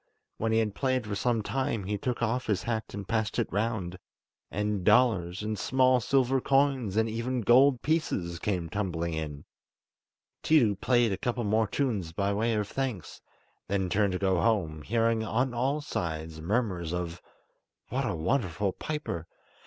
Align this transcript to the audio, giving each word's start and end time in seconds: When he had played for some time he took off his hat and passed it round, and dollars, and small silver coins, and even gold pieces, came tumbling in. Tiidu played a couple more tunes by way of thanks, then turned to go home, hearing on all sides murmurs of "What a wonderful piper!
When 0.39 0.51
he 0.51 0.57
had 0.57 0.73
played 0.73 1.05
for 1.05 1.13
some 1.13 1.43
time 1.43 1.83
he 1.83 1.95
took 1.95 2.23
off 2.23 2.47
his 2.47 2.63
hat 2.63 2.91
and 2.95 3.07
passed 3.07 3.37
it 3.37 3.47
round, 3.53 3.99
and 4.49 4.83
dollars, 4.83 5.43
and 5.43 5.59
small 5.59 5.99
silver 5.99 6.41
coins, 6.41 6.97
and 6.97 7.07
even 7.07 7.41
gold 7.41 7.83
pieces, 7.83 8.39
came 8.39 8.67
tumbling 8.67 9.13
in. 9.13 9.45
Tiidu 10.41 10.77
played 10.81 11.11
a 11.11 11.17
couple 11.19 11.43
more 11.43 11.67
tunes 11.67 12.13
by 12.13 12.33
way 12.33 12.55
of 12.55 12.67
thanks, 12.67 13.21
then 13.67 13.89
turned 13.91 14.13
to 14.13 14.17
go 14.17 14.41
home, 14.41 14.81
hearing 14.81 15.23
on 15.23 15.53
all 15.53 15.81
sides 15.81 16.41
murmurs 16.41 16.93
of 16.95 17.21
"What 17.89 18.03
a 18.07 18.15
wonderful 18.15 18.73
piper! 18.73 19.27